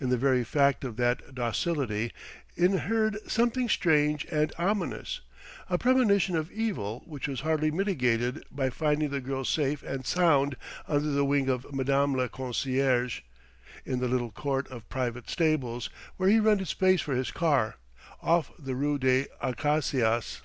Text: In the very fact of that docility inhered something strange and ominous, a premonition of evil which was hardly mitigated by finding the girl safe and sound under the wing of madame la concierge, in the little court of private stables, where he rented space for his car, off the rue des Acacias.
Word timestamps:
In 0.00 0.08
the 0.08 0.16
very 0.16 0.42
fact 0.42 0.84
of 0.84 0.96
that 0.96 1.34
docility 1.34 2.12
inhered 2.56 3.18
something 3.30 3.68
strange 3.68 4.24
and 4.32 4.54
ominous, 4.56 5.20
a 5.68 5.76
premonition 5.76 6.34
of 6.34 6.50
evil 6.50 7.02
which 7.04 7.28
was 7.28 7.40
hardly 7.42 7.70
mitigated 7.70 8.42
by 8.50 8.70
finding 8.70 9.10
the 9.10 9.20
girl 9.20 9.44
safe 9.44 9.82
and 9.82 10.06
sound 10.06 10.56
under 10.88 11.10
the 11.10 11.26
wing 11.26 11.50
of 11.50 11.74
madame 11.74 12.14
la 12.14 12.26
concierge, 12.28 13.20
in 13.84 13.98
the 13.98 14.08
little 14.08 14.30
court 14.32 14.66
of 14.68 14.88
private 14.88 15.28
stables, 15.28 15.90
where 16.16 16.30
he 16.30 16.40
rented 16.40 16.66
space 16.68 17.02
for 17.02 17.14
his 17.14 17.30
car, 17.30 17.76
off 18.22 18.50
the 18.58 18.74
rue 18.74 18.96
des 18.96 19.26
Acacias. 19.42 20.40